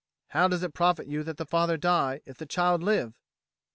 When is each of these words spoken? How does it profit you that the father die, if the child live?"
How 0.29 0.47
does 0.47 0.63
it 0.63 0.73
profit 0.73 1.05
you 1.05 1.21
that 1.21 1.37
the 1.37 1.45
father 1.45 1.77
die, 1.77 2.21
if 2.25 2.39
the 2.39 2.47
child 2.47 2.81
live?" 2.81 3.13